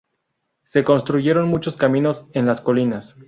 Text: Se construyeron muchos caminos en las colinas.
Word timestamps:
Se 0.63 0.83
construyeron 0.83 1.47
muchos 1.47 1.77
caminos 1.77 2.25
en 2.33 2.47
las 2.47 2.59
colinas. 2.59 3.15